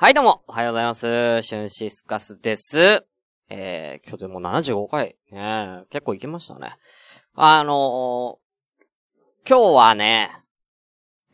[0.00, 1.42] はい、どうも、おはようございます。
[1.42, 3.04] シュンシスカスです。
[3.48, 5.16] えー、今日でも75回。
[5.32, 6.76] ね結構行きましたね。
[7.34, 10.30] あのー、今日はね、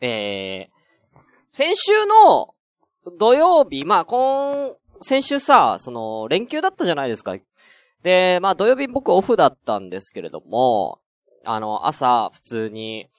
[0.01, 0.67] えー、
[1.51, 2.55] 先週の
[3.19, 7.37] 土曜日、まあ、今、先週さ、その、連休だったじゃないですか。
[8.01, 11.01] で、まあ、土曜日僕オフだったんですけれども、
[11.43, 13.09] あの、朝、普通に、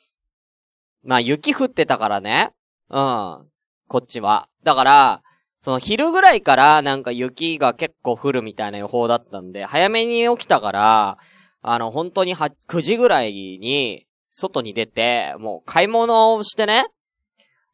[1.04, 2.50] まあ、雪降ってたからね。
[2.90, 3.46] うん。
[3.86, 4.48] こっちは。
[4.64, 5.22] だから、
[5.60, 11.18] その昼ぐらいからなんか雪が結構降るみたいな予報だったんで、早めに起きたから、
[11.62, 16.84] あの、本当には9時ぐらいに、外に出て、もう買い物をしてね、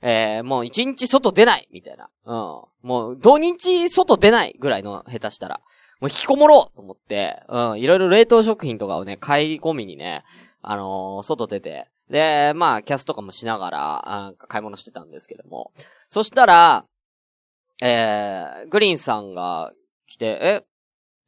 [0.01, 2.09] えー、もう一日外出ないみたいな。
[2.25, 2.89] うん。
[2.89, 5.61] もう土日外出ないぐらいの下手したら。
[6.01, 10.25] もう引きこもろうと思って、うん、いろいろ冷凍食品とかをね、買い込みにね、
[10.61, 15.73] あのー外出て、で、まあ、キャスとかもしながら、買い物してたんですけども。
[16.09, 16.85] そしたら、
[17.85, 19.73] えー、グリーンさんが
[20.07, 20.65] 来て、え、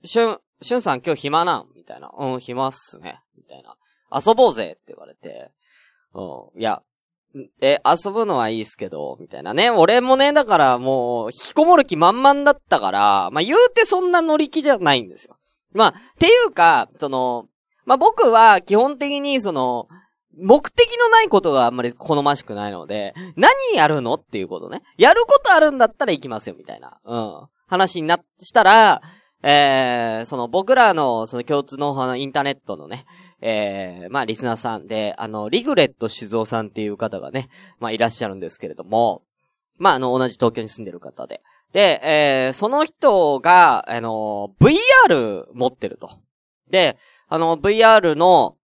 [0.04, 1.66] しゅん、しゅんさん今日暇なん？
[1.74, 2.12] みたいな。
[2.16, 3.20] うん、暇っすね。
[3.36, 3.76] みたいな。
[4.14, 5.50] 遊ぼうぜって言われて。
[6.14, 6.80] うん、いや、
[7.60, 9.70] え、遊ぶのはいいっすけど、みたいなね。
[9.70, 15.36] 俺もね、だからもう、引きこもる気満々だったから、まあ言うてそんな乗り気じゃないんですよ。
[15.72, 17.48] まあ、ていうか、その、
[17.84, 19.88] まあ僕は基本的にその、
[20.38, 24.82] 目的のないことがあんまり好ましくないので、何やるのっていうことね。
[24.98, 27.00] やることあるんだったら行きますよ、みたいな。
[27.04, 27.46] うん。
[27.66, 29.02] 話にな、したら、
[29.42, 33.04] えー、その僕らの、その共通のあのインターネットのね、
[33.42, 37.48] えー、まあリスナーさんで、あの、リグレット静雄さんっていう方がね、
[37.78, 39.22] まあいらっしゃるんですけれども、
[39.76, 41.42] まああの、同じ東京に住んでる方で。
[41.72, 46.10] で、えー、その人が、あの、VR 持ってると。
[46.70, 46.96] で、
[47.28, 48.56] あの、VR の、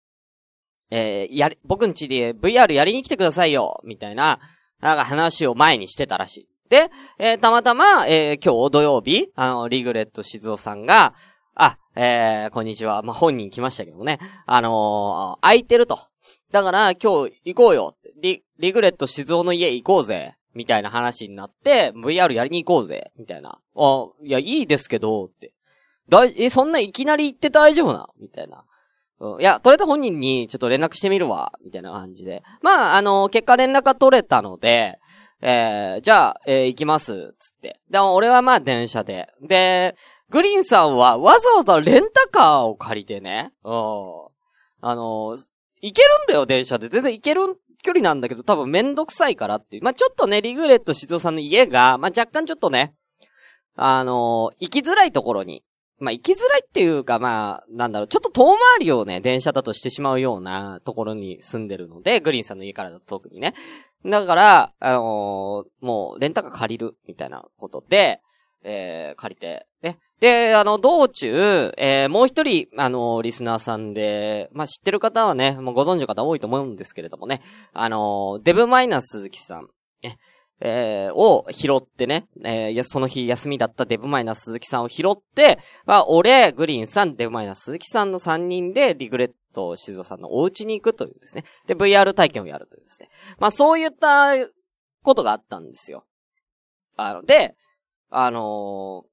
[0.91, 4.39] えー、や、僕ん家で VR やりに来てくださいよみたいな、
[4.81, 6.47] なんか話を前にしてたらしい。
[6.69, 11.13] で、えーたまたま、えー今日土曜日、あの、リグレット静雄さんが、
[11.55, 13.01] あ、えー、こんにちは。
[13.01, 14.19] まあ、本人来ましたけどね。
[14.45, 15.99] あのー空いてると。
[16.51, 17.95] だから、今日行こうよ。
[18.21, 20.35] リ、リグレット静雄の家行こうぜ。
[20.55, 23.11] みたいな話になって、VR やりに行こうぜ。
[23.17, 23.59] みたいな。
[23.75, 25.53] あ、いや、いいですけど、って。
[26.09, 28.07] だい、え、そんないきなり行って大丈夫な？
[28.19, 28.63] みたいな。
[29.19, 32.43] うんいや、取れた本人にちょっと連絡してみるわ、みたいな感じで。
[32.61, 34.99] まあ、あの結果連絡が取れたので、
[35.41, 37.79] えー、じゃあ、えー行きます、つって。
[37.89, 39.27] で、俺はまあ電車で。
[39.41, 39.95] で、
[40.29, 43.73] グリーンさんはわざわざレンタカーを借りてね、うん。
[44.81, 45.37] あの
[45.81, 46.89] 行けるんだよ、電車で。
[46.89, 47.41] 全然行ける
[47.83, 49.83] 距離なんだけど、多分めんどくさいからっていう。
[49.83, 52.93] まあ、ちょっとね、リグレット静雄さんの家が、まあ、若干ちょっとね、
[53.81, 55.63] あの行きづらいところに
[55.99, 63.53] まあ、行きづらいっていうか、まあ、なんだろう、ちょっと遠回りをね、電車だとしてしまうようなところに住んでるので、グリーンさんの家からだと特にね。
[64.05, 68.21] だから、あのーもう、レンタカー借りる、みたいなことで、
[68.63, 69.97] えー、借りて、ね。
[70.19, 77.41] で、あの、道中、えー、もう一人、あのーリスナーさんで、まあ、知ってる方はね、もうご存知の方多いと思うんですけれどもね、
[77.73, 79.67] あのーデブマイナス鈴木さん、
[80.03, 80.17] ね、
[80.61, 91.45] えー、を拾ってね、えー、その日休みだったデブマイナス鈴木さんを拾って、まあ、俺、グリーンさん、デブマイナス鈴木さんの3人で、リグレット静雄さんのお家に行くというですね。
[91.65, 93.09] で、VR 体験をやるというですね。
[93.39, 94.33] まあ、そういった
[95.03, 96.05] ことがあったんですよ。
[96.97, 97.55] あの、で、
[98.09, 99.09] あのー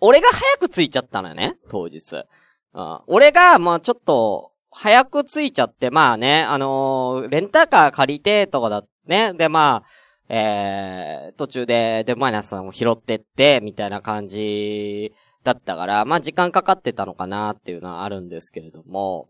[0.00, 2.24] 俺が早く着いちゃったのよね、当日。
[2.72, 9.32] うん、俺が、まあちょっと、早く着いちゃって、まあね、あのーレンタカー借りて、とかだ、ね。
[9.34, 9.88] で、まあ、
[10.28, 15.12] えー、途中で、デブマイナスさんを拾ってって、みたいな感じ
[15.42, 19.28] だったから、まあ時間かかってたのかなっていうのはあるんですけれども、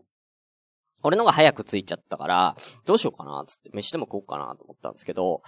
[1.03, 2.55] 俺のが早く着いちゃったから、
[2.85, 5.41] どうしようかな、つって、飯でも食おうかなと思ったんですけど、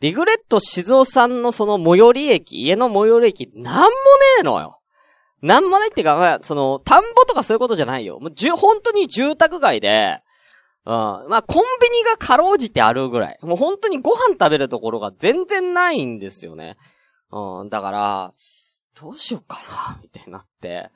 [0.00, 3.92] リグレット静雄さんのその最寄り駅、家の最寄り駅、なんもね
[4.40, 4.80] えのよ。
[5.42, 8.18] なんもないっていうか、まあ、その、田んぼとかそういうことじゃないよ。
[8.18, 10.20] もう、じゅ、本当に住宅街で、
[10.86, 10.92] うん。
[10.92, 13.38] まあ、コンビニがかろうじてあるぐらい。
[13.42, 16.76] もう本当にご飯食べるところが全然ないんですよね。
[17.32, 17.68] うん。
[17.68, 18.32] だから、
[18.98, 20.90] どうしようかな、みたいになって。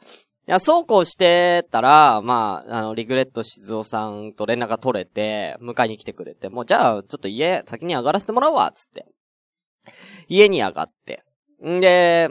[0.49, 9.07] いや、そうこうしてたら、まあ、あの、リグレット静雄さんと連絡が取れて、迎えに来てくれて、もうじゃあ、ちょっと家、先に上がらせてもらうわ、つって。
[10.29, 11.25] 家に上がって。
[11.65, 12.31] んで、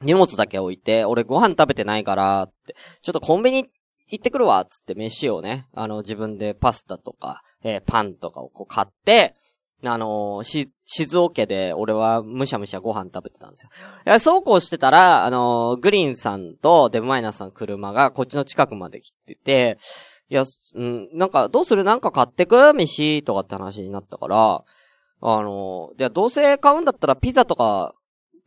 [0.00, 3.66] 荷物だけ置いて、俺ご飯食べてないから、って、ちょっとコンビニ
[4.08, 9.34] 行ってくるわ、つって飯をね、あの、自分でパスタとか、えーパンとかをこう買って、
[9.84, 13.70] あのーし、静岡で俺はむしゃむしゃご飯食べてたんですよ。
[14.06, 19.78] いや、そうこうしてたら、あのーグリーンさんとデブマイナスさん車がこっちの近くまで来てて、
[20.28, 20.44] いや、
[20.74, 21.84] うん、なんか、どうする？
[21.84, 22.74] なんか買ってく？
[22.74, 24.64] 飯とかって話になったから、あ
[25.20, 27.94] あの、じゃあどうせ買うんだったらピザとか、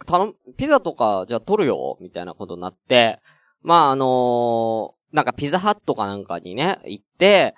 [0.06, 3.20] 頼む、ピザとか、じゃあ取るよ、みたいなことになって、
[3.62, 7.56] まああのなんかピザハットかなんかにね、行って、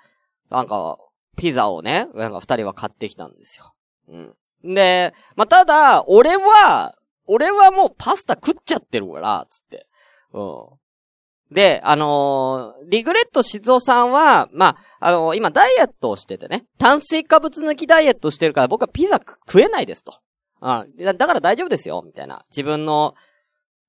[0.50, 0.98] なんか、
[1.36, 3.74] ピザをね、なんか二人は買ってきたんですよ。
[4.08, 4.74] うん。
[4.74, 6.94] で、まあ、ただ、俺は、
[7.26, 9.86] 俺はもうパスタ食っちゃってるから、つって。
[10.32, 11.54] うん。
[11.54, 20.14] で、あのー、リグレット静雄さんは、まあ、あのー、今ダイエットをしててね、炭水化物抜きダイエットしてるから僕はピザ食えないですと。
[20.60, 22.44] あだから大丈夫ですよ、みたいな。
[22.50, 23.14] 自分の、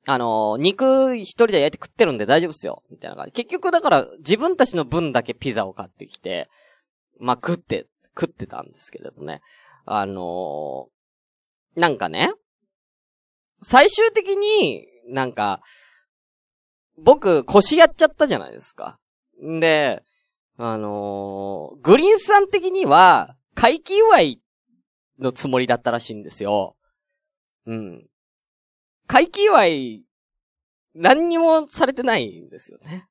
[0.06, 3.32] あの、肉一人で焼いて食ってるんで大丈夫ですよ、みたいな感じ。
[3.32, 6.50] 結局だから自分たちの分だけピザを買ってきて、
[7.20, 7.88] まあ、食って、
[8.20, 9.42] 食ってたんですけれどね。
[9.86, 10.88] あの
[11.76, 12.32] なんかね、
[13.62, 15.62] 最終的になんか、
[16.98, 19.00] 僕、腰やっちゃったじゃないですか。
[19.44, 20.04] んで、
[20.58, 24.42] あのー、グリーンさん的には、回帰祝い
[25.20, 26.76] のつもりだったらしいんですよ。
[27.66, 28.08] うん。
[29.13, 30.04] 回帰祝い、
[30.95, 33.07] 何にもされてないんですよね。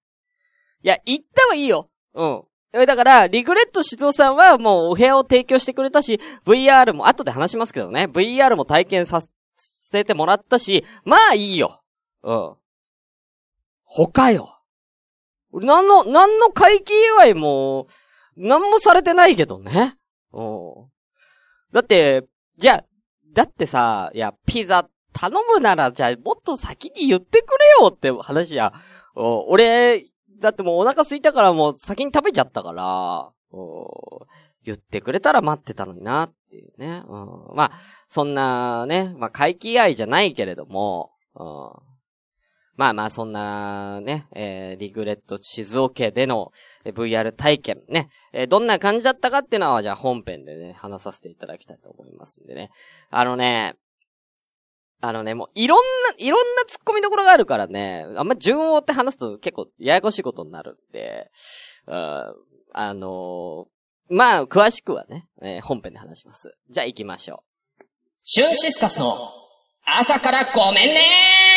[0.82, 1.90] いや、行ったはいいよ。
[2.14, 2.42] うん。
[2.86, 9.22] だから、リグレット静雄さんはもうお部屋を提供してくれたし、VR も、後で話しますけどね、VR も体験さ
[9.54, 11.84] せてもらったし、まあいいよ。
[12.24, 12.54] うん。
[13.84, 14.58] 他よ。
[15.52, 17.86] なんの、なんの会期祝いも、
[18.36, 19.94] なんもされてないけどね。
[20.32, 20.90] うん。
[21.72, 22.24] だって、
[22.56, 22.84] じゃあ、
[23.32, 28.72] だってさ、いや、ピザ頼むなら、じゃあ、もっと先に言ってくれよって話や。
[29.14, 30.04] 俺、
[30.40, 33.30] だってもうお腹空いたからもう先に食べちゃったから、
[34.64, 37.02] 言ってくれたら待ってたのになっていうね。
[37.06, 37.16] う
[37.52, 37.72] ん、まあ、
[38.08, 41.92] そんなね、まあ、回帰愛じゃないけれども、うん
[42.74, 46.52] まあまあ、そんなね、えー、リグレット静岡での
[46.86, 52.70] VR 体験ね、えー、どんな感じだったかっていうのは、じゃあ本編でね、話させていただきたいと思いますんでね。
[53.10, 53.74] あのね、
[55.04, 61.28] あのね、もういろんな、いろんな突っ込みどころがあるからね、あんま順を追って話すと結構ややこしいことになるんで、
[61.88, 66.54] うん、あのー、まあ、詳しくはね、えー、本編で話します。
[66.70, 67.42] じゃあ行きましょ
[67.80, 67.84] う。
[68.22, 69.16] シュンシスカスの
[69.84, 71.51] 朝からごめんね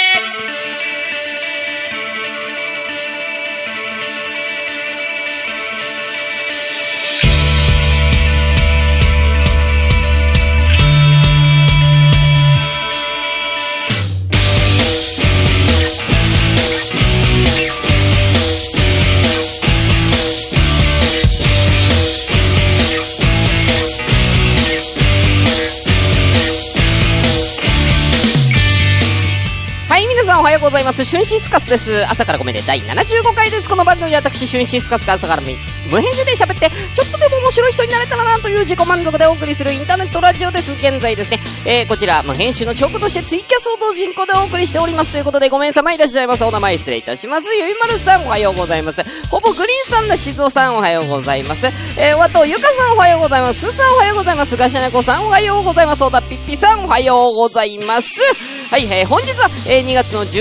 [30.65, 31.05] ございます。
[31.05, 32.09] シュンシスカスです。
[32.09, 32.63] 朝からごめんね。
[32.65, 33.69] 第75回です。
[33.69, 40.73] この番組は私、シュンシスカスが朝から無編集で喋って、ちょっとでも面白い人になれたらなという自己満足でお送りするインターネットラジオです。
[40.73, 45.11] 現在ですね、えー、こちら、無編集の証拠としてツイキャスを同人行でお送りしております。
[45.11, 46.43] ということで、ごめんさまいらっしゃいます。
[46.43, 47.53] お名前失礼いたします。
[47.53, 49.03] ゆいまるさん、おはようございます。
[49.29, 51.67] ほぼグリーンさんの静雄さん、おはようございます。
[51.95, 53.59] えー、あと、ゆかさん、おはようございます。
[53.59, 54.57] すーさん、おはようございます。
[54.57, 56.03] ガシャネコさん、おはようございます。
[56.03, 58.54] おだぴっぴさん、おはようございます。
[58.69, 60.31] はい、えー、本日は、えー、2月の12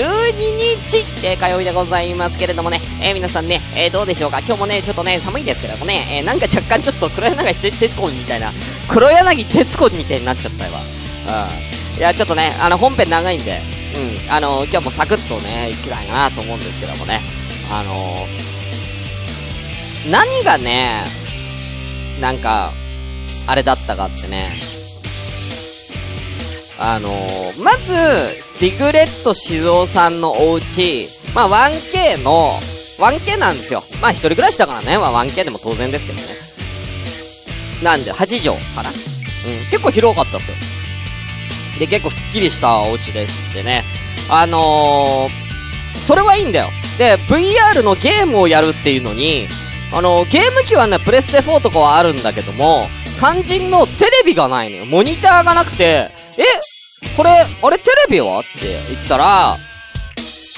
[0.57, 4.39] 日、えー、火曜日でございますけれどもね、えー、皆さんね、えー、どうでしょうか？
[4.39, 8.51] 今日もね、ちょっとね、寒いですけどもね、えー、なんか若干ちょっと黒柳徹子みたいな、
[8.89, 10.71] 黒柳徹子みたいになっちゃったよ。
[11.93, 11.99] うん。
[11.99, 13.61] いや、ちょっとね、あの、本編長いんで、
[13.95, 17.21] うん、あの、今日もサクッとね、行きたいなと思うんですけどもね、
[17.71, 18.27] あの、
[20.11, 21.05] 何がね、
[22.19, 22.73] なんか、
[23.47, 24.59] あれだったかってね、
[26.77, 27.93] あのー、まず、
[28.59, 32.59] リグレット静雄さんのお家、まあ 1K の、
[32.97, 33.83] 1K なんですよ。
[34.01, 36.23] まあ一人暮らしだからね、まあ 1K でも当然ですけどね。
[37.81, 38.89] なんで、8畳かな。
[38.89, 38.95] うん、
[39.69, 40.57] 結構広かったっすよ。
[41.79, 43.83] で、結構スッキリしたお家でしてね。
[44.29, 46.69] あのー、それはいいんだよ。
[46.97, 49.47] で、VR のゲームをやるっていうのに、
[49.91, 52.87] あのー、ゲーム機はね、プレステ4とかはあるんだけども、
[53.19, 54.85] 肝心のテレビがないのよ。
[54.85, 55.83] モニターがなくて、
[56.37, 56.43] え
[57.15, 57.29] これ、
[57.61, 58.39] あれテレビは？
[58.39, 59.57] って言ったら、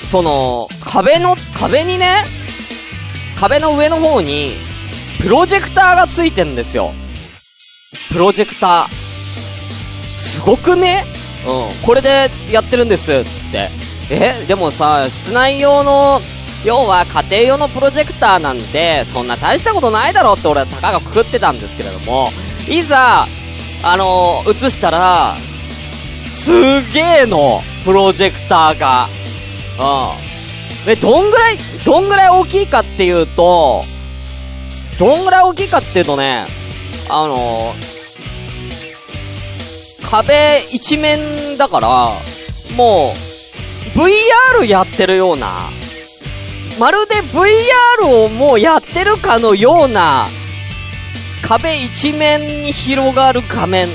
[0.10, 2.26] その、壁の、壁にね、
[3.40, 4.54] 壁の上の方に、
[5.22, 6.94] プロジェクターがついてんですよ。
[8.12, 10.20] プロジェクター。
[10.20, 11.06] すごくね？
[11.46, 11.86] うん。
[11.86, 13.70] これでやってるんです、つって。
[14.10, 16.22] え、でもさ、室内用の、
[16.66, 22.30] 要は家庭用のプロジェクターなんて、そんな大したことないだろうって俺はたかがくくってたんですけれども、
[22.68, 23.28] いざ、
[23.84, 25.38] あのー、映したら、
[26.26, 26.52] す
[26.92, 29.08] げえの、プロジェクターが。
[29.80, 30.86] うん。
[30.86, 33.84] で、どんぐらい、どんぐらい大きいかっていうと、
[34.98, 36.48] どんぐらい大きいかっていうとね、
[37.10, 37.74] あの
[40.04, 41.88] 壁一面だから、
[42.76, 43.14] も
[43.96, 45.70] う、VR やってるような、
[46.80, 50.28] まるで VR をもうやってるかのような、
[51.42, 53.88] 壁一面に広がる画面。
[53.88, 53.92] い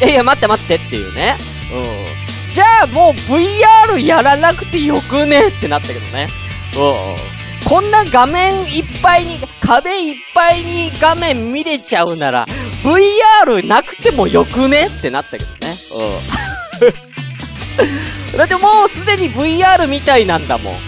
[0.00, 1.36] やいや、待って待ってっていうね。
[1.72, 2.52] うん。
[2.52, 6.28] じゃあもう VR やらなくてよくねってなったけどね。
[6.76, 7.68] うん。
[7.68, 12.46] こんな画面いっぱいに、壁いっぱいに画面見れちゃうなら、
[12.82, 15.76] VR なくてもよくねってなったけどね。
[18.32, 18.38] うん。
[18.38, 20.87] だってもうすでに VR みたいなんだもん。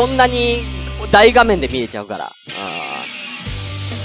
[0.00, 0.62] そんなに
[1.12, 2.24] 大画面で見れちゃうから。
[2.24, 2.28] う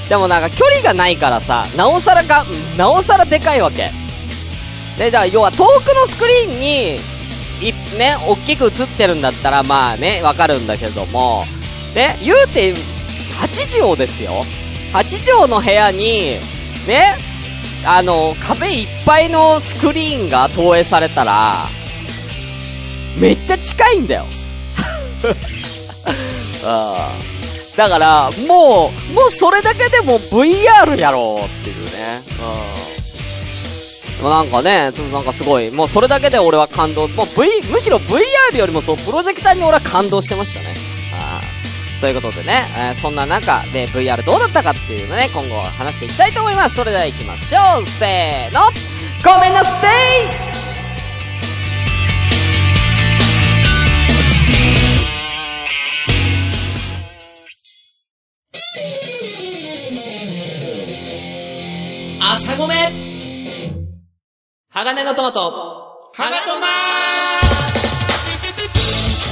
[0.05, 0.09] ん。
[0.09, 2.43] でもなんか距離がないからさ、なおさらが、
[2.77, 3.91] なおさらでかいわけ。
[4.97, 6.95] で、だから要は遠くのスクリーンに、
[7.69, 11.45] い、ね、大きく映ってるんだったらまあね、わかるんだけども、
[11.95, 14.43] ね、言うて、8畳ですよ。
[14.91, 16.39] 8畳の部屋に、
[16.89, 17.15] ね、
[17.85, 21.69] あの、壁いっぱいのスクリーンが投影されたら、
[23.17, 24.25] めっちゃ近いんだよ。
[26.65, 27.35] ああ
[27.77, 32.21] だから、もう、もうそれだけでも VR やろっていうね。
[34.19, 34.23] うん。
[34.23, 40.67] もうなんかね、ちょっとなんかすごい、もうそれだけで俺は感動、もう V、むしろ VR よりもそう、プロジェクターに俺は感動してましたね。
[41.19, 46.75] ああということでね、えーそんな中で VR どうだったかっていうのね、今後話していきたいと思います。
[46.75, 47.85] それでは行きましょう。
[47.85, 48.61] せーの。
[49.23, 50.44] ごめんなさい朝
[64.77, 66.67] 鋼のトマト、はがとま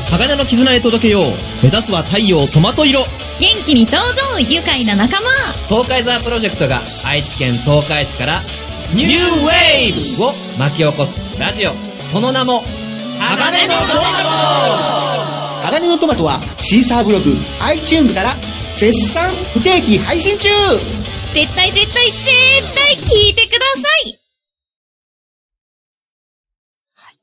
[0.09, 1.23] 鋼の絆へ届けよう。
[1.61, 3.01] 目指すは太陽トマト色。
[3.41, 5.27] 元気に登場愉快な仲間。
[5.67, 8.39] 東海ザープロジェクトが愛知県東海市から
[8.95, 11.73] ニューウェーブを巻き起こすラジオ。
[12.09, 12.61] その名も、
[13.19, 18.33] 鋼のトマ鋼のトマトはシーサーブログ iTunes から
[18.77, 20.47] 絶賛不定期配信中。
[21.33, 24.22] 絶対絶対絶対聞いてください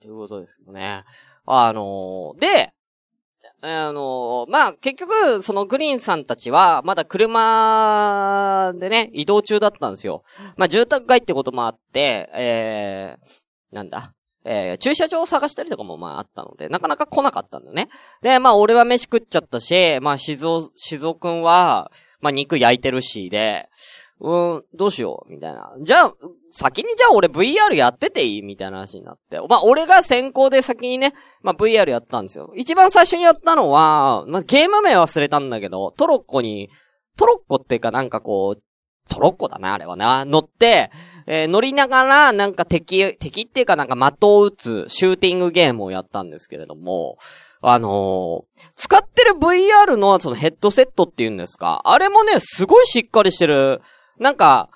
[0.01, 1.05] ということですけどね。
[1.47, 2.73] あのーで、
[3.63, 10.23] あのーまあ、結局、そのグリーンさんたちは、まだ車でね、移動中だったんですよ。
[10.57, 14.15] まあ、住宅街ってこともあって、えー、なんだ？
[14.43, 17.91] えー、駐車場を探したりとかもまああったので、なかなか来なかったんだよね。
[18.23, 21.93] で、まあ俺は飯食っちゃったし、まあ静雄、静雄くんは、
[22.23, 23.69] まあ肉焼いてるしで、
[24.21, 25.75] うん、どうしよう、みたいな。
[25.81, 26.15] じゃあ、
[26.51, 29.41] 先にじゃあ俺 VR やってていいみたいな話になって。
[29.49, 32.53] まあ俺が先行で先にね、まあ VR やったんですよ。
[32.55, 36.69] 一番最初にやったのは、まあゲーム名忘れたんだけど、トロッコに、
[37.17, 38.63] トロッコっていうかなんかこう、
[39.09, 40.25] トロッコだな、あれはな。
[40.27, 40.91] 乗って、
[41.27, 47.17] えー乗りながら、なんか敵、敵っていうかなんか的を撃つ、シューティングゲームをやったんですけれども、
[47.63, 53.81] あのー使ってる VR のそのヘッドセットっていうんですかあれもね、すごいしっかりしてる。
[54.21, 54.69] なんか、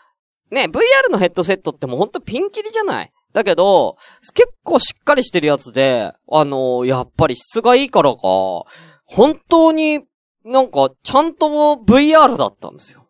[0.51, 3.13] ね、VR のヘッドセットってもうほんとピンキリじゃない？
[3.33, 3.97] だけど、
[4.35, 8.19] 結構しっかりしてるやつで、あのーやっぱり質がいいからか、
[9.05, 10.01] 本当に
[10.45, 13.03] なんかちゃんと VR だったんですよ。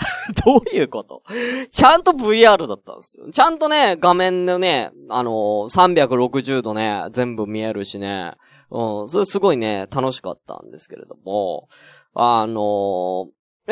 [0.44, 1.22] どういうこと？
[1.70, 3.30] ちゃんと VR だったんですよ。
[3.30, 8.32] ちゃんとね、画面のね、あのー360度ね、全部見えるしね、
[8.70, 11.68] うん、それすごいね、楽しかったんですけれども、
[12.14, 13.28] あのー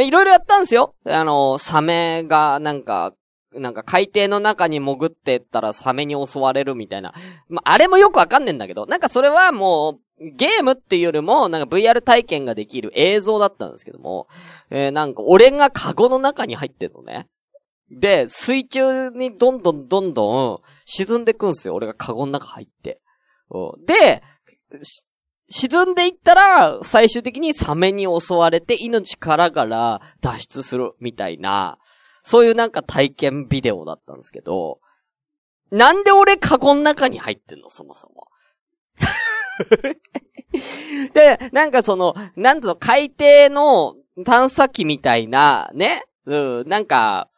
[0.06, 0.94] いろいろやったんですよ。
[1.06, 3.14] あのサメが、なんか、
[3.54, 7.12] なんか海底の中に潜ってったらサメに襲われるみたいな。
[7.48, 14.26] まあ、あれもよくわかんねえんだけど、なんかそれはもう、ゲームっていうよりも、なんか VR 体験ができる映像だったんですけども、
[14.70, 17.28] えー、なんか俺がカゴの中に入ってんのね。
[17.90, 21.74] で、水中にどんどんどんどん沈んでくんすよ。
[21.74, 23.00] 俺がカゴの中入って。
[23.86, 24.22] で、
[25.50, 31.78] 沈んでいったら、最終的にサメに襲われて命からがら脱出するみたいな、
[32.22, 34.80] そういうなんか体験ビデオだったんですけど、
[35.70, 37.70] なんで俺カゴの中に入ってんの？
[37.70, 38.28] そもそも。
[41.14, 47.28] で、なんかその、なんつうの、海底の探査機みたいな、ね、うん、なんか、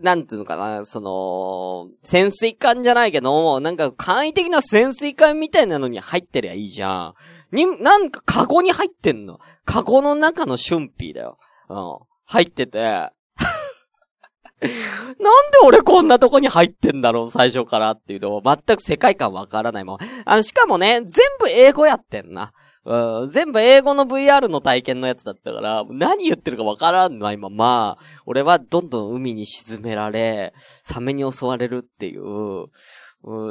[0.00, 7.14] なんつうのかな、その、潜水艦じゃないけど、なんか簡易的な潜水艦みたいなのに入ってりゃいいじゃ
[7.50, 7.56] ん。
[7.56, 9.40] に、なんかカゴに入ってんの。
[9.64, 11.38] カゴの中のシュンピーだよ。
[11.68, 11.98] うん。
[12.26, 12.78] 入ってて。
[14.60, 14.70] なん
[15.50, 19.98] で俺こんなとこに入ってんだろう、最初からっていうの全く世界観わからないもん。
[20.24, 22.52] あの、しかもね、全部英語やってんな。
[23.32, 32.68] 全部英語の VR の体験のやつだったから、何言ってるかわからんのは今、まあ、俺はどんどん海に沈められ、サメに襲われるっていう、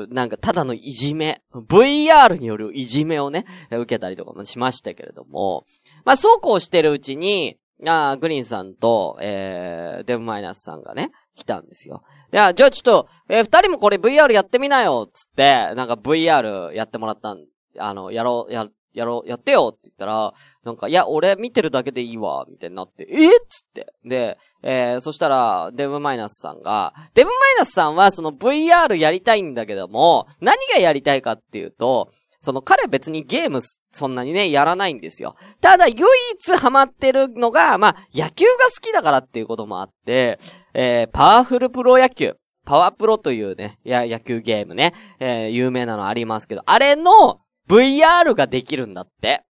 [0.10, 5.66] なんかただのいじめ、VR によるいじめをね、受けたりとかもしましたけれども、
[6.06, 12.04] まあそうこうしてるうちに、あグリーンさんと、えー、デブマイナスさんがね、来たんですよ。
[12.32, 17.46] で、じゃあちょっと、えー二人もこれ VR やってみなよつって、なんか VR やってもらったん、
[17.78, 18.66] あの、やろう、や、
[18.96, 20.34] やろう、やってよって言ったら、
[20.64, 23.28] なんか、いや、俺見てるだけでいいわ、みたいになって、え？
[23.28, 23.94] っつって。
[24.06, 32.10] で、えー、そしたら、デブマイナスさんが、デブマイナスさんはその VR やりたいんだけども、何がやりたいかっていうと、
[32.40, 33.60] その彼別にゲーム
[33.92, 35.36] そんなにね、やらないんですよ。
[35.62, 35.98] ただ唯
[36.34, 40.40] 一ハマってるのが、まあ、野球が好きだからっていうこともあって、
[40.74, 42.36] えー、パワフルプロ野球。
[42.66, 49.44] パワプロというね、や、野球ゲームね、えー、有名なのありますけど、あれの VR ができるんだって。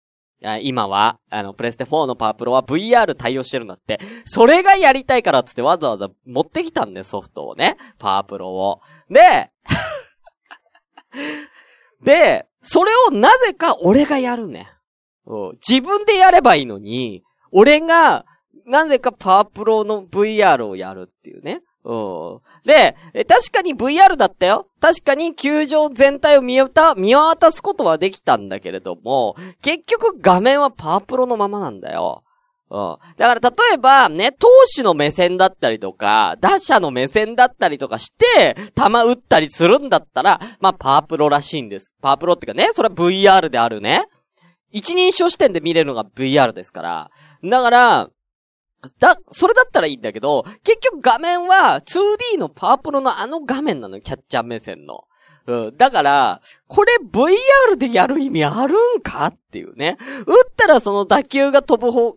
[0.61, 3.99] 今は、あの、プレステ4のパワープロは VR 対応してるんだって。
[4.25, 7.77] それがやりたいからっつってわざわざ持ってきたんね、ソフトをね。
[7.97, 8.81] パワープロを。
[9.09, 9.51] で、
[12.03, 14.67] で、それをなぜか俺がやるね。
[15.67, 18.25] 自分でやればいいのに、俺が、
[18.65, 21.61] なぜかパワープロの VR をやるっていうね。
[21.85, 22.39] うん。
[22.65, 22.95] で、
[23.27, 24.67] 確かに VR だったよ。
[24.81, 32.23] 確かに球場全体を見渡、見渡すことはできたんだけれども、結局画面はパワープロのままなんだよ。
[32.71, 32.97] うん。
[33.17, 41.93] だから例えばね、投手の目線だったりとか、打者の目線だったりとかして、球打ったりするんだったら、まあパワープロらしいんです。
[42.01, 44.05] パワープロってかね、それは VR であるね。
[44.71, 47.11] 一人称視点で見れるのが VR ですから。
[47.43, 48.09] だから、
[48.99, 55.05] だ、それだったらいいんだけど、結局画面は 2D のパワプロのあの画面なの、キャッチャー目線の。
[55.47, 55.77] うん。
[55.77, 59.97] だから、これ VR でやる意味あるんかっていうね。
[60.25, 62.15] 打ったらその打球が飛ぶ方、打っ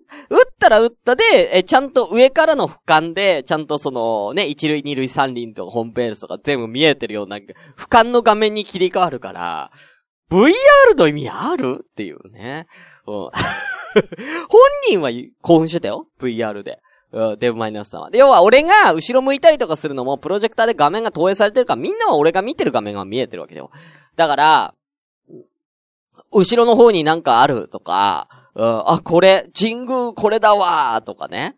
[0.59, 7.45] たら打ったで、え、ちゃんと上からの俯瞰で、ちゃんとそのね、一塁二塁三塁とかホームベースとか全部見えてるような、俯
[7.89, 9.71] 瞰の画面に切り替わるから、
[10.31, 12.67] VR の意味あるっていうね。
[13.09, 13.31] うん。
[14.49, 16.81] 本人は興奮してたよ ?VR で。
[17.11, 18.11] うん、デブマイナスさんは。
[18.11, 23.71] で、要は俺が後ろ向いたりとかするのも、プロジェクターで画面が投影されてるから、みんなは俺が見てる画面が見えてるわけだよ。
[24.17, 24.75] だから、
[26.31, 31.57] 後ろの方になんかあるとか、うん、あ、これ、神宮これだわーとかね。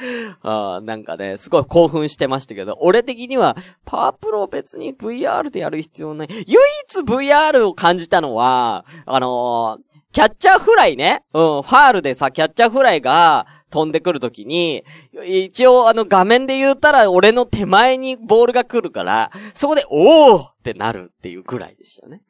[0.42, 6.28] あなんかね、すごい興奮してましたけど、俺的には、パワープロ別に VR でやる必要ない。
[6.30, 11.22] 唯一 VR を感じたのは、あのーキャッチャーフライね。
[11.34, 14.82] うん、ファールでさ、キャッチャーフライが飛んでくるときに、
[15.26, 22.22] 一応あの画面で言ったら俺の手前にボールが来るから、そこで、おーってなるっていうくらいでしたね。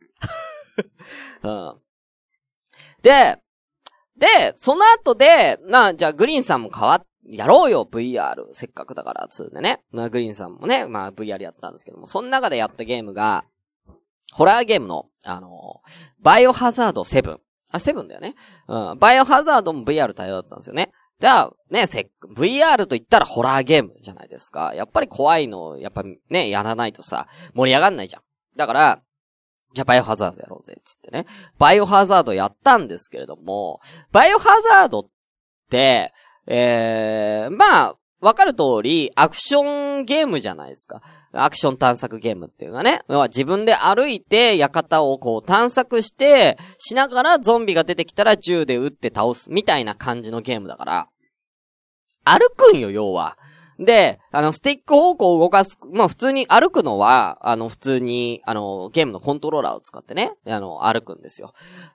[1.44, 1.74] うん。
[3.02, 3.38] で、
[4.18, 4.26] で、
[4.56, 8.46] その後で、な、じゃあグリーンさんも変わっ、やろうよ、VR。
[8.52, 9.82] せっかくだから、つうんでね。
[9.90, 13.44] まあ、グリーンさんもね、まあ、VR やったんですけども、その中でやったゲームが、
[14.32, 15.80] ホラーゲームの、あの
[16.20, 17.38] バイオハザード7。
[17.72, 18.34] あ、セブンだよね。
[18.66, 18.98] うん。
[18.98, 20.90] バイオハザードも VR 対応だったんですよね。
[21.20, 24.72] じゃあ、ね、せっ、VR と言ったらホラーゲームじゃないですか。
[24.74, 28.22] やっぱり怖いの、やっぱね、やらないとさ、盛り上がんないじゃん。
[28.56, 29.02] だから、
[29.74, 31.26] じゃあバイオハザードやろうぜ、つってね。
[31.58, 33.80] バイオハザードやったんですけれども、
[34.12, 35.10] バイオハザードっ
[35.70, 36.12] て、
[36.48, 41.02] えー、まあ、わかる通り、アクションゲームじゃないですか。
[41.32, 43.02] アクション探索ゲームっていうかね。
[43.08, 51.08] 要は自分で歩いて、館をこう探索して、しながらゾンビが出てきたら銃で撃って倒す、みたいな感じのゲームだから。
[52.24, 53.38] 歩くんよ、要は。
[53.78, 61.52] で、あの、スティック方向を動かす、まあ普通に歩くのは、あの、普通に、あの、ゲームのコントローラーを使ってね、あの、歩くんですよ。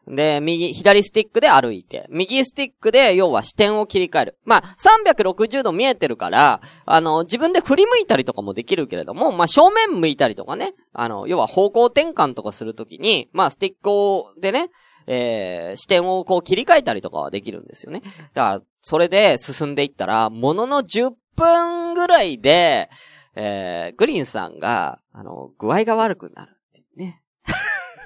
[0.08, 4.38] で、右、左スティックで歩いて、右スティックで、要は視点を切り替える。
[4.46, 14.70] まあ、360度見えてるから、あの、自分で振り向いたりとかもできるけれども、まあ、正面向いたりとかね、あの、要は方向転換とかするときに、まあ、スティックを、でね、
[15.06, 18.02] えー、視点をこう切り替えたりとかはできるんですよね。
[18.34, 22.90] だから、それで進んでいったら、ものの10分ぐらいで、
[23.36, 27.22] えー、グリーンさんが、あの、具合が悪くなるってね。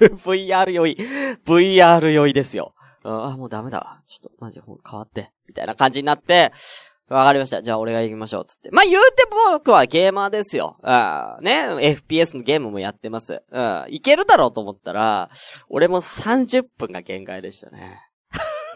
[0.00, 0.96] VR 酔い、
[1.44, 2.74] VR 酔いですよ。
[3.02, 4.02] あ、もうダメだ。
[4.06, 5.32] ちょっと、マジ、変わって。
[5.46, 6.52] みたいな感じになって、
[7.08, 7.62] わかりました。
[7.62, 8.44] じゃあ俺が行きましょう。
[8.44, 8.70] つって。
[8.70, 10.76] まあ、言うて僕はゲーマーですよ。
[10.82, 11.62] あね。
[11.70, 13.42] FPS のゲームもやってます。
[13.50, 13.84] うん。
[13.88, 15.30] いけるだろうと思ったら、
[15.70, 17.98] 俺も30分が限界でしたね。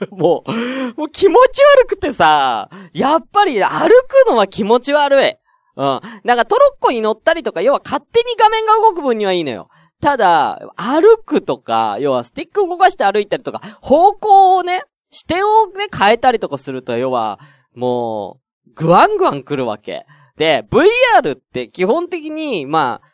[0.10, 5.36] もう、もう気持ち悪くてさ、やっぱり歩くのは気持ち悪い。
[5.76, 6.00] うん。
[6.24, 9.68] なんかトロッコに乗ったりとか、要は勝手に画面が動く分にはいいのよ。
[10.00, 17.38] ただ、歩くとか、要はスティック動かして歩いたりとか、方向をね、視点をね、変えたりとかすると、要は、
[17.74, 20.06] もう、ぐわんぐわん来るわけ。
[20.36, 23.08] で、VR って基本的に、まあ、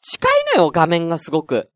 [0.00, 1.68] 近いのよ、画面がすごく。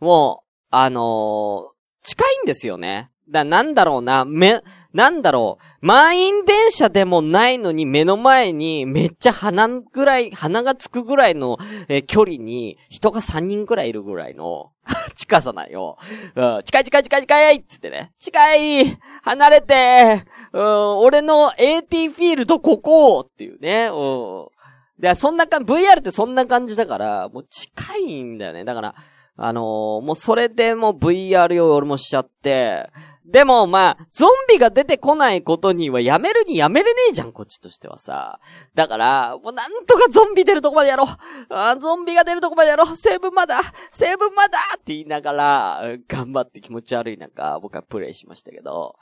[0.00, 3.10] もう、あのー近いんですよね。
[3.28, 4.60] だ、なんだろうな、め、
[4.92, 5.86] なんだろう。
[5.86, 11.58] 満員電車でもないのに目の前にめっちゃ鼻ぐらい、鼻がつくぐらいの、
[11.88, 14.70] えー距離に人が3人ぐらいいるぐらいの
[15.16, 15.98] 近さなんよ。
[16.34, 18.12] うん、近い近い近い近いっつってね。
[18.20, 23.88] 近い離れてうん、俺の AT フィールドここっていうね。
[23.92, 24.56] うん。
[24.98, 28.64] で、そんな感じ、VR ってそんな感じだから、もう近いんだよね。
[28.64, 28.94] だから、
[29.36, 32.90] あのーもうそれでも VR 用俺もしちゃって、
[33.26, 38.38] でもまあ、ゾンビが出てこないことにはやめるにやめれねえじゃん、こっちとしてはさ。
[38.74, 41.06] だから、もうなんとかゾンビ出るとこまでやろう
[41.50, 48.96] あゾンビが出るとこまでやろうセーブまだセーブまだって言いながら、頑張って気持ち悪い中、僕はプレイしましたけど、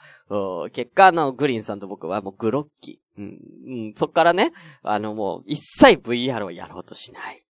[0.73, 3.21] 結果の、グリーンさんと僕はもうグロッキー。
[3.21, 7.45] うん、うん、そっからね、あのもう一切 VR をやろうとしない。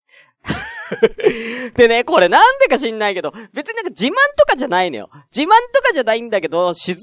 [1.76, 5.10] でね、これなんでか知んないけど、別になんか自慢とかじゃないのよ。
[5.36, 6.94] 自慢とかじゃないんだけど、静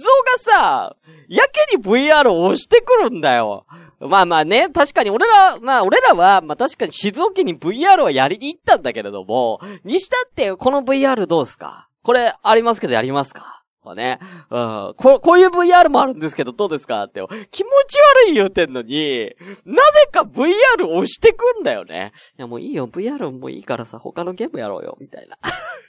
[0.47, 0.97] 岡がさ、
[1.29, 3.67] やけに VR を押してくるんだよ。
[4.01, 11.89] まあまあね、確かに俺ら、まあ俺らは、まあ確かに静岡に VR はやりに行ったんだけれども、にしたってこの VR どうすか？
[12.03, 13.58] これありますけどやりますか？
[13.95, 14.19] ね。
[14.51, 14.95] うん。
[14.97, 17.21] こ、こういう VR もあるんですけどどうですかって。
[17.51, 22.13] 気持ち悪い言うてんのに、なぜか VR 押してくんだよね。
[22.39, 25.37] いやもういいよ、VR もいいからさ、他のゲームやろうよ、みたいな。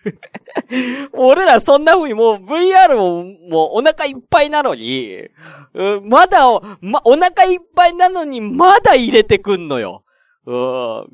[1.14, 5.30] 俺らそんな風にもう VR ももうお腹いっぱいなのに、
[5.74, 10.04] うんまだお、ま、お腹いっぱいなのにまだ入れてくんのよ。
[10.46, 11.08] うん。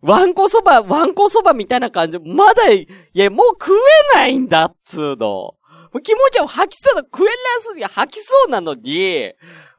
[0.00, 2.18] ワンコそば、ワンコそばみたいな感じ。
[2.20, 3.72] まだ、いや、もう食
[4.14, 5.54] えないんだっつうの。
[5.92, 9.32] もう気持ちは吐きそうだ、食えなすぎ吐きそうなのに、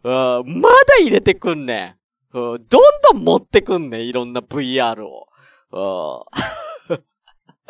[0.04, 1.95] うん、まだ入れてくんね
[2.34, 2.38] ん。
[2.38, 5.28] うん、どんどん持ってくんねん、いろんな VR を。
[5.72, 7.00] うん。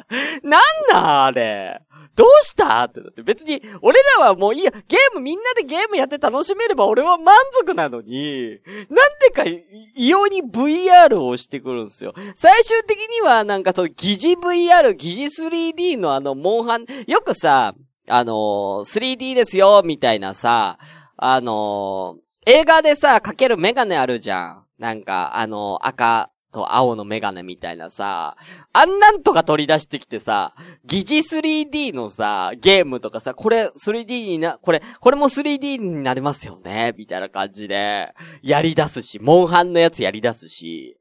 [0.44, 1.82] なんなんあれ。
[2.16, 3.24] どうしたってなって。
[3.24, 9.44] 別に、俺らはもういいや、ゲーム、みんなでゲームやって楽しめれば俺は満足なのに、なんでか、
[9.96, 12.14] 異様に VR をしてくるんですよ。
[12.36, 17.74] 最終的には、なんかその、疑似 VR、疑似 3D のあの、モンハン、よくさ、
[18.10, 20.78] あのー 3D ですよ、みたいなさ、
[21.18, 24.64] あのー映画でさ、かけるメガネあるじゃん。
[24.80, 28.36] なんか、あのー赤と青のメガネみたいなさ、
[28.74, 30.54] あんなんとか取り出してきてさ、
[30.86, 40.98] 疑似 3D のさ、ゲームとかさ、これ 3D にな、これ、これも 3D になりますよね、みたいな感じで、やり出すし、モンハンのやつやり出すし。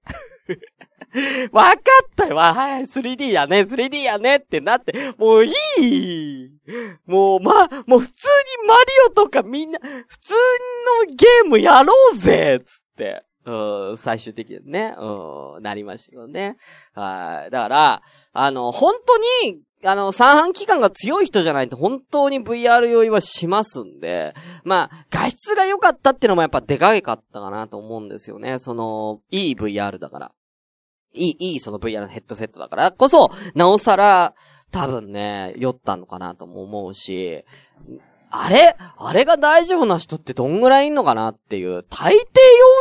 [1.53, 6.51] わかったよはい、3D やね、3D やねってなって、もういい
[7.07, 8.29] もう、ま、もう普通
[8.63, 10.35] にマリオとかみんな、普通
[11.09, 13.25] のゲームやろうぜつって。
[13.45, 16.59] うん、最終的にね、うん、なりましたよね。
[16.93, 17.51] はい。
[17.51, 18.03] だから、
[18.35, 19.17] あの、本当
[19.47, 28.59] に、あの、三半期間が強い人じゃないと本当に VR 用意はしますんで、まあ、画質が良かったってのもやっぱでかかったかなと思うんですよね。
[28.59, 30.33] その、いい VR だから。
[31.13, 34.35] いい、いいその VR のヘッドセットだからこそ、なおさら、
[34.71, 37.45] 多分ね、酔ったのかなとも思うし、
[38.31, 42.21] あれあれが大丈夫な人ってどんぐらいいんのかなっていう、大抵酔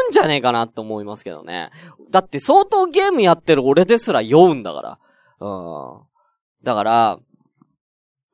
[0.08, 1.70] うんじゃねえかなって思いますけどね。
[2.12, 5.00] だって相当ゲームやってる俺ですら酔うんだから。
[5.40, 6.02] うん。
[6.64, 7.20] だから、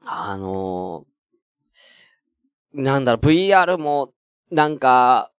[0.05, 1.13] あのー
[2.73, 4.13] なんだろ、VR も、
[4.51, 5.31] なんか、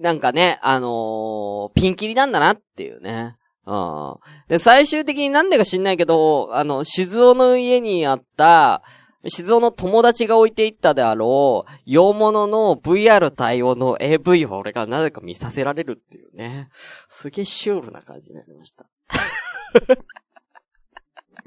[0.00, 3.36] なんかね、あのーピンキリなんだなっていうね。
[3.66, 4.16] うん。
[4.48, 8.82] で、最終的になんでか知んないけど、あの、静雄の家にあった、
[9.26, 16.70] 静雄の友達が置いていったであろう、洋物の VR 対応の AV を俺がなぜか見させられるっていうね。
[17.08, 18.86] すげえシュールな感じになりました。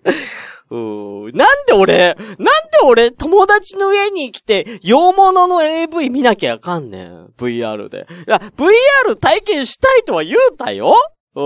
[0.71, 2.49] なんで俺、なんで
[2.85, 7.25] 俺、友達の家に来て、洋物の AV 見なきゃあかんねん。
[7.37, 8.07] VR で。
[8.27, 10.95] いや、VR 体験したいとは言うたよ
[11.35, 11.39] う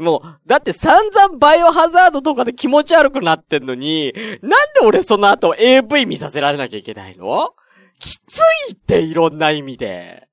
[0.00, 0.04] ん。
[0.04, 7.54] もう、だって散々バイオハザードとかで気持ち悪くなってんのに、なんで俺その後 AV 見させられなきゃいけないの？
[7.98, 10.28] きついっていろんな意味で。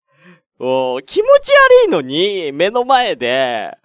[0.60, 1.52] お気持ち
[1.86, 3.78] 悪いのに、目の前で、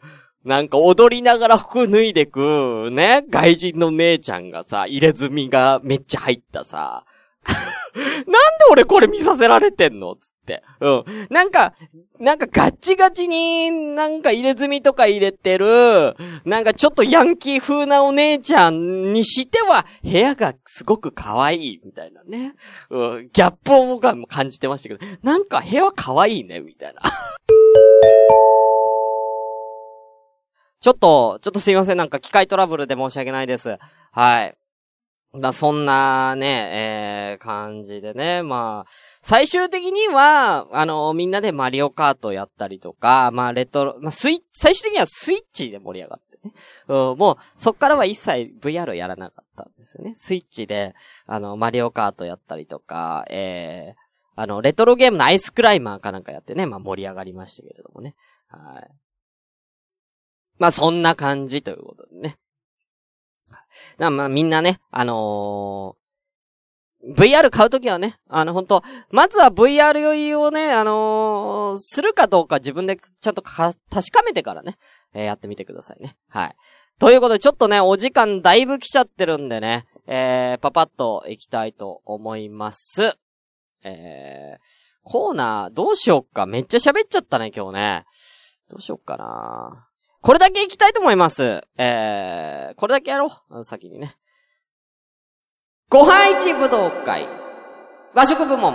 [0.45, 7.05] なんか踊りながら服脱いでく、ね、外人の姉ちゃんがさ、入れ墨がめっちゃ入ったさ。
[7.95, 8.31] なんで
[8.71, 10.17] 俺これ見させられてんの？
[10.17, 10.63] つって。
[10.81, 11.05] うん。
[11.31, 11.73] なんか、
[12.21, 22.55] なんかガッチガチになんか入れ墨とか入れてる、なんかちょっとヤンキー風なお姉ちゃんにしては、部屋がすごく可愛い、みたいなね。
[22.91, 23.31] うん。
[23.33, 27.01] ギャップを僕は感じてましたけど、なんか部屋可愛いね、みたいな。
[30.89, 31.99] ちょっと、ちょっとすいません。
[31.99, 33.77] なんか機械トラブルで申し訳ないです。
[34.11, 34.57] はい。
[35.35, 46.55] まあ、そんなね、えー、感じでね、まあ、最終的には、あの、みんなでマリオカートやったりとか、まあ、レトロ、まあ、スイ、最終的にはスイッチで盛り上がってね。
[46.89, 50.15] うん、もう、そっからは一切 VR やらなかったんですよね。
[50.17, 50.95] スイッチで、
[51.27, 58.15] あの、マリオカートやったりとか、えー、あの、レトロゲームのアイスクライマーかなんかやってね、まあ、盛り上がりましたけれどもね。
[58.49, 59.08] はい。
[60.59, 62.37] まあ、そんな感じということでね。
[63.99, 65.99] なまあ、みんなね、あのー
[67.15, 74.75] VR 買うときはね、あの、本当まずは VR をね、あのーするかどうか自分でちゃんとか確かめてからね、
[75.15, 76.17] えーやってみてくださいね。
[76.29, 76.57] はい。
[76.99, 83.17] ということで、ちょっとね、お時間だいぶ来ちゃってるんでね、えー、パパッと行きたいと思います。
[83.85, 84.61] えー、
[85.05, 86.47] コーナー、どうしよっか。
[86.47, 88.05] めっちゃ喋っちゃったね、今日ね。
[88.69, 89.88] どうしよっかな。
[90.21, 91.63] これだけ行きたいと思います。
[91.77, 93.65] えー、これだけやろう。
[93.65, 94.17] 先にね。
[95.89, 97.27] ご飯市武道会、
[98.15, 98.75] 和食部門、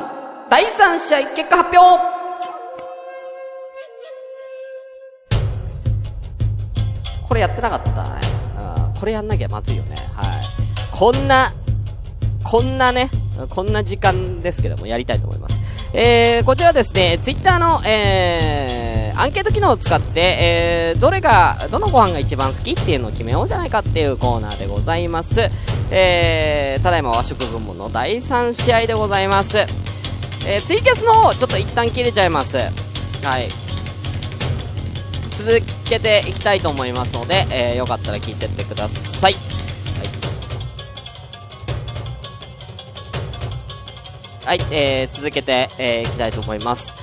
[0.49, 2.23] 第3試合結果発表
[7.27, 8.21] これやってなかったね。
[8.93, 9.95] うん、これやんなきゃまずいよね。
[10.13, 10.41] はい。
[10.91, 11.53] こんな、
[12.43, 13.09] こんなね、
[13.49, 15.61] こんな時間ですけども、やりたいと思います。
[15.93, 25.49] えー、こちらですね、ツイッターの、えー、アンケート機能を使って、えー、どれが、どのご飯が一番好きっていうのを決めようじゃないかっていうコーナーでございます。
[25.91, 29.57] えー、ただいま和食部門の第3試合でございます。
[30.45, 32.57] えー、ツイキャスの方、ちょっと一旦切れちゃいます。
[32.57, 33.49] はい。
[35.31, 39.35] 続けていきたいと思いますので、えー、よかったら聞いてってください。
[44.45, 47.02] はい、えー、続けて、えー、いきたいと思います。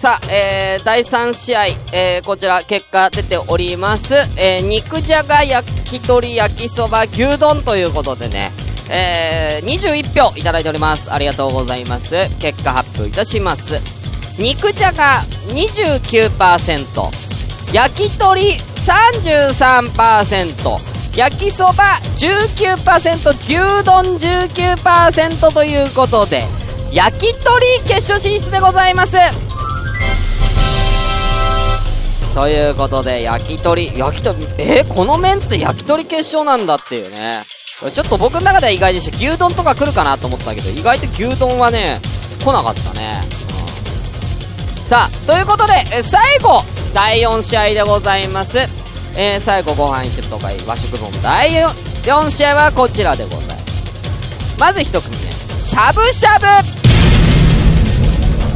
[0.00, 4.14] さあ、えー、第3試合、えー、こちら結果出ております。
[4.38, 8.50] えー、肉じゃが、焼き鳥、焼きそば、牛丼ということでね、
[8.88, 11.12] えー、21票いただいております。
[11.12, 12.14] ありがとうございます。
[12.38, 13.78] 結果発表いたします。
[14.38, 17.10] 肉じゃが29%、
[17.74, 20.78] 焼き鳥33%、
[21.14, 26.46] 焼きそば19%、牛丼19%ということで、
[26.90, 29.18] 焼き鳥決勝進出でございます
[32.34, 37.44] ということで、焼き鳥、焼き鳥、えーこのメンツで焼き鳥決勝なんだっていうね。
[37.92, 39.16] ちょっと僕の中では意外でした。
[39.16, 42.00] 牛丼とか来るかなと思ったけど、意外と牛丼はね、
[42.38, 43.22] 来なかったね。
[43.34, 43.40] うん
[44.90, 48.58] さあ、ということで、え最後、第4試合でございます。
[49.14, 51.68] えー、最後ご飯一部とか和食部門第 4,
[52.02, 54.56] 4試合はこちらでございます。
[54.58, 56.46] まず一組目、しゃぶしゃぶ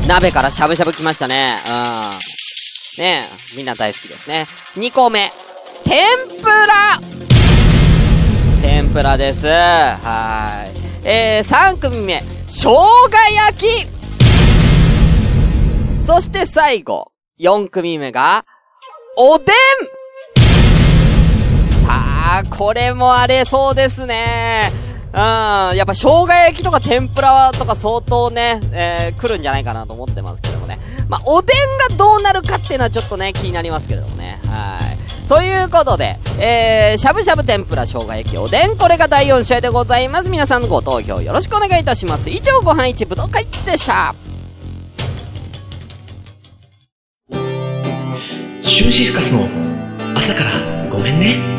[0.08, 1.62] 鍋からしゃぶしゃぶ来ましたね。
[1.68, 2.33] うん。
[2.96, 4.46] ねえ、みんな大好きですね。
[4.76, 5.32] 2個目、
[5.84, 7.00] 天ぷら
[8.62, 9.48] 天ぷらです。
[9.48, 10.84] はーい。
[11.02, 13.88] えー、3組目、生姜焼き
[16.06, 18.44] そして最後、4組目が、
[19.16, 19.46] おでん
[21.72, 21.88] さ
[22.38, 24.72] あ、これもあれそうですね。
[25.14, 30.80] うん、やっぱ生姜焼きとか天ぷらとか相当ね、えー、来るんじゃないかなと思ってますけどもね。
[31.08, 34.40] まあ、おでんがどうなるかっていうのはちょっとね、気になりますけれどもね。
[34.46, 35.28] はい。
[35.28, 40.30] ということで、えー、しゃぶしゃぶ天ぷら生姜焼きおでん、これが第4試合でございます。
[40.30, 42.28] 皆さんのご投票よろしくお願いいたします。
[42.28, 44.16] 以上、ご飯一武道会でした。
[47.30, 49.46] シュンシスカスの
[50.16, 51.54] 朝からごめんね。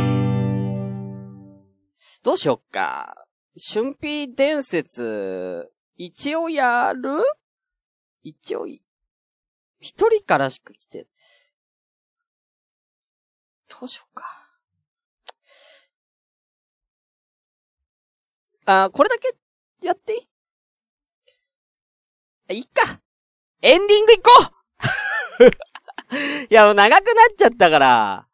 [2.22, 3.25] どうしよっか。
[3.58, 7.24] 春辟伝説、一応やる？
[8.22, 8.82] 一応、一
[9.80, 11.08] 人からしか来て、
[13.70, 14.26] どうしよっか。
[18.66, 19.30] あ、これだけ
[19.86, 20.28] やっていい？
[22.50, 23.00] あいっか。
[23.62, 24.52] エンディング行こ
[25.40, 26.16] う
[26.52, 28.25] いや、もう長くなっちゃったから。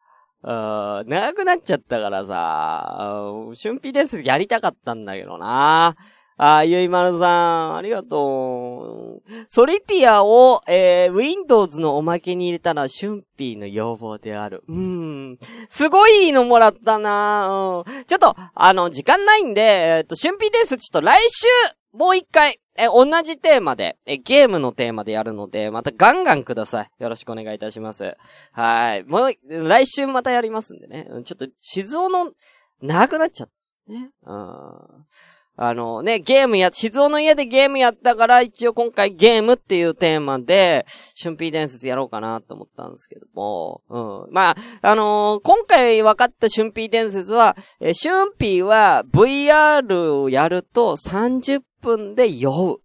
[0.44, 5.96] うん、長くなっちゃったからさ、春辟伝説やりたかったんだけどな。
[6.44, 7.28] あー、ゆいまるさ
[7.68, 9.30] ん、ありがとう。
[9.48, 14.64] ソリティアを、えー、Windows のおまけに入れたのは春辟の要望である。
[14.66, 15.38] うん。
[15.68, 18.04] すごいのもらったなうん。
[18.06, 21.46] ちょっと、あの、時間ないんで、えっと、春辟伝説ちょっと来週、
[21.92, 26.90] もう一回、え、同じテーマで、え、ゲームのテーマでやるので、またガンガンください。
[26.98, 28.16] よろしくお願いいたします。
[28.52, 29.04] はい。
[29.04, 31.06] もう、来週またやりますんでね。
[31.24, 32.32] ちょっと、静雄の、
[32.80, 33.50] 長くなっちゃっ
[33.86, 33.92] た。
[33.92, 34.10] ね。
[34.24, 35.06] うん。
[35.54, 40.86] あのね、ゲームや、静雄の家でゲームやったから、一応今回ゲームっていうテーマで、
[41.22, 44.32] 春ー伝説やろうかなと思ったんですけども、うん。
[44.32, 52.80] まあ、あのー今回分かった春ー伝説は、えー、春ーは VR をやると30分で酔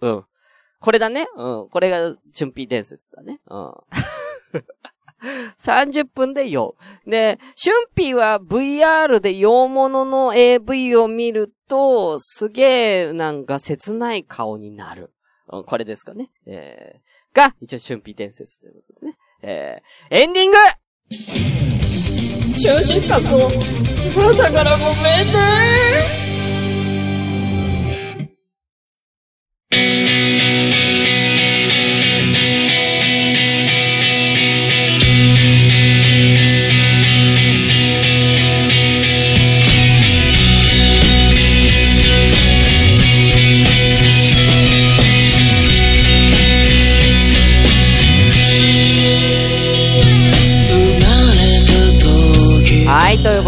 [0.00, 0.06] う。
[0.06, 0.24] うん。
[0.80, 1.26] これだね。
[1.36, 1.68] うん。
[1.68, 1.96] これが
[2.36, 3.40] 春ー伝説だね。
[3.48, 3.72] うん。
[5.58, 6.74] 30分で酔
[7.06, 7.10] う。
[7.10, 15.14] で、春ーは VR で洋物の AV を見ると、すげえなんか切ない顔になる。
[15.52, 16.30] うん、これですかね。
[16.46, 19.18] えー、が、一応春ー伝説ということでね。
[19.42, 20.56] えー、エンディング
[22.54, 23.50] シュンシスカスの
[24.16, 26.21] 朝からごめんね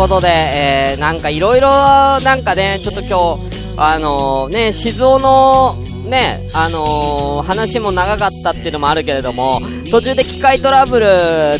[0.04, 11.06] ことで、えー、なんかいろいろ、なんかね、ちょっと今日、あのー、ね、静雄の、ね、あのー、話も長かったっていうのもあるけれども、途中で機械トラブル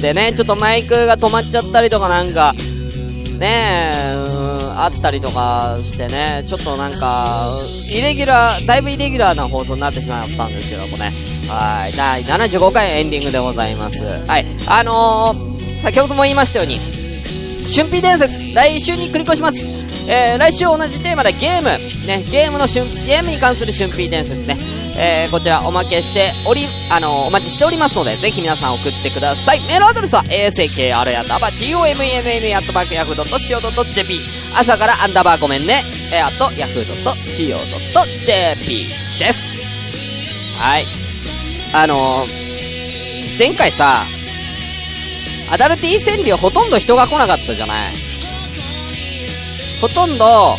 [0.03, 2.53] でね、ちょっとマイクが止まっちゃったりとかなんか、
[3.39, 4.15] ねえ、
[4.77, 7.49] あったりとかしてね、ちょっとなんか、
[7.89, 11.15] イレギュラー、だいぶイレギュラーな放送になってしまったんですけどもね。
[11.49, 11.97] はい。
[11.97, 14.05] 第75回エンディングでございます。
[14.27, 14.45] はい。
[14.67, 17.04] あのー、先ほども言いましたように、
[17.69, 19.69] 春ー伝説、来週に繰り越します。
[20.07, 21.69] えー、来週同じテーマでゲーム、
[22.07, 24.59] ね、ゲームの春、ゲームに関する春ー伝説ね。
[24.97, 29.61] えー、こちらおまけしており、あのーお待ちしておりますので、ぜひ皆さん送ってください。
[29.63, 34.21] メールアドレスは、asakr やんだば、gommm アットマークヤフー .co.jp。
[34.57, 38.87] 朝からアンダーバーごめんね、えー、あと、ヤフー .co.jp
[39.19, 39.57] です。
[40.59, 40.87] はい。
[41.73, 44.05] あのー、前回さ、
[45.51, 47.95] アダルティー川柳ほとんど人が来なかったじゃない
[49.81, 50.57] ほとんど、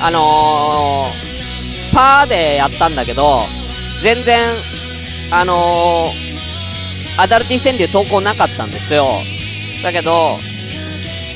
[0.00, 3.40] あのー、パーでやったんだけど、
[4.00, 4.54] 全然、
[5.30, 9.20] あのー、アダルティ川柳投稿なかったんですよ。
[9.82, 10.38] だけど、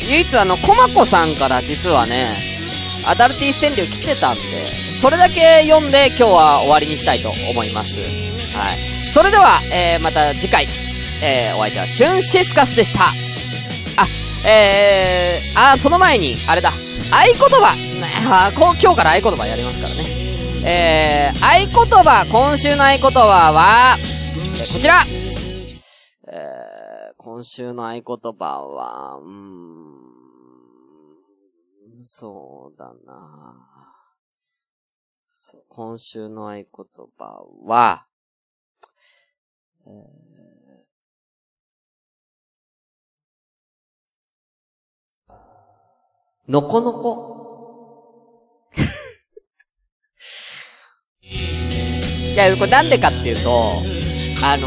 [0.08, 2.42] 唯一あの、コマコさんから実はね、
[3.04, 4.40] アダルティ川柳来てたんで、
[5.00, 8.00] それだけ読んで今日は終わりにしたいと思います。
[8.00, 9.10] はい。
[9.10, 10.66] それでは、えー、また次回、
[11.22, 13.04] えー、お相手はシュンシスカスでした。
[13.04, 14.06] あ、
[14.46, 16.74] えー、あ、その前に、あれだ、合
[17.26, 20.02] 言葉、ね、あこう今日から合言葉やりますからね。
[20.64, 25.02] えー、合言葉、今週の合言葉は、えーこちら
[26.28, 29.28] えー、今週の合言葉は、うー
[31.98, 33.54] ん、そうだな
[35.68, 36.66] 今週の合言
[37.18, 38.06] 葉は、
[39.86, 40.17] えー
[46.48, 48.70] のこのこ。
[51.22, 53.82] いや、これなんでかっていうと、
[54.42, 54.66] あの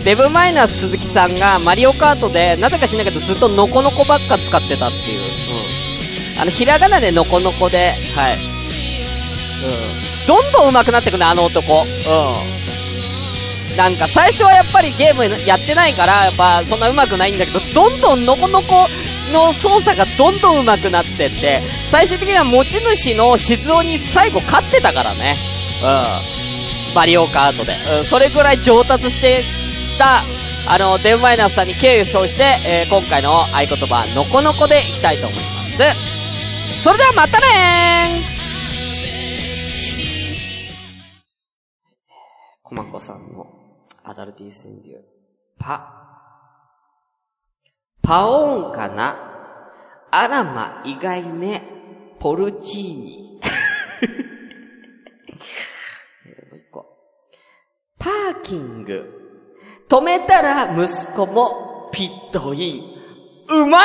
[0.00, 5.20] ー、デブマイナス鈴木さんがマリオカートで、なぜか知んないけどずっとノコノコばっか使ってたっていう。
[6.34, 6.40] うん。
[6.40, 8.36] あの、ひらがなでノコノコで、はい。
[8.36, 8.38] う
[10.24, 10.26] ん。
[10.26, 11.82] どんどん上手くなってくね、あの男。
[11.82, 13.76] うん。
[13.76, 18.86] なんか最初はやっぱりゲームやってないから、やっぱそんな上手くないんだけど、どんどんノコノコ
[19.32, 25.36] の操作がどんどん上手くなってって、最終的には持ち主の静雄に最後勝ってたからね。
[25.82, 26.94] うん。
[26.94, 27.76] マリオカートで。
[27.98, 29.42] うん、それぐらい上達して、
[29.84, 30.22] した、
[30.66, 36.14] あの、デンマイナスさんに敬意を表して、えー今回の合言葉、のこのこでいきたいと思います。
[36.82, 38.34] それではまたねー
[42.62, 43.46] コマコさんの
[44.04, 45.00] アダルティー川柳。
[45.58, 46.03] パ。
[48.04, 49.16] パオーンかな？
[50.10, 51.62] あらま、意外ね。
[52.20, 53.40] ポルチーニ。
[56.26, 56.86] えーもう一個。
[57.98, 59.10] パーキング。
[59.88, 62.94] 止めたら息子もピットイン。
[63.48, 63.82] うまい